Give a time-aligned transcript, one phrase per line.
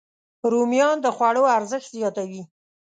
[0.51, 2.43] رومیان د خوړو ارزښت زیاتوي